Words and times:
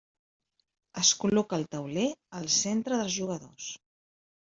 Es 1.01 1.11
col·loca 1.25 1.61
el 1.63 1.67
tauler 1.77 2.09
al 2.41 2.51
centre 2.59 3.01
dels 3.05 3.19
jugadors. 3.23 3.73